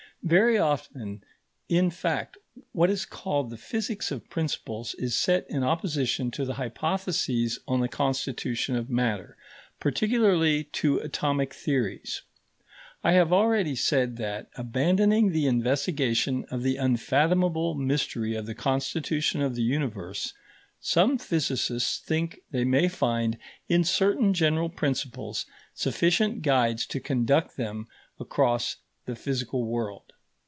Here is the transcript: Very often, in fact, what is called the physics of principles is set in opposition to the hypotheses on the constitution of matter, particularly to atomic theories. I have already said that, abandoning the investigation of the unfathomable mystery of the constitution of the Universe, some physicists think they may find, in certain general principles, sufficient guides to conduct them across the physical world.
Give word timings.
Very 0.23 0.55
often, 0.59 1.23
in 1.67 1.89
fact, 1.89 2.37
what 2.73 2.91
is 2.91 3.07
called 3.07 3.49
the 3.49 3.57
physics 3.57 4.11
of 4.11 4.29
principles 4.29 4.93
is 4.99 5.15
set 5.15 5.49
in 5.49 5.63
opposition 5.63 6.29
to 6.29 6.45
the 6.45 6.53
hypotheses 6.53 7.57
on 7.67 7.79
the 7.79 7.87
constitution 7.87 8.75
of 8.75 8.87
matter, 8.87 9.35
particularly 9.79 10.63
to 10.65 10.99
atomic 10.99 11.55
theories. 11.55 12.21
I 13.03 13.13
have 13.13 13.33
already 13.33 13.75
said 13.75 14.17
that, 14.17 14.51
abandoning 14.55 15.31
the 15.31 15.47
investigation 15.47 16.45
of 16.51 16.61
the 16.61 16.77
unfathomable 16.77 17.73
mystery 17.73 18.35
of 18.35 18.45
the 18.45 18.53
constitution 18.53 19.41
of 19.41 19.55
the 19.55 19.63
Universe, 19.63 20.35
some 20.79 21.17
physicists 21.17 21.97
think 21.97 22.41
they 22.51 22.63
may 22.63 22.87
find, 22.89 23.39
in 23.67 23.83
certain 23.83 24.35
general 24.35 24.69
principles, 24.69 25.47
sufficient 25.73 26.43
guides 26.43 26.85
to 26.85 26.99
conduct 26.99 27.57
them 27.57 27.87
across 28.19 28.77
the 29.05 29.15
physical 29.15 29.65
world. 29.65 30.03